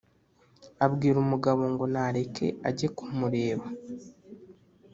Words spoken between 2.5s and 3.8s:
ajye kumureba,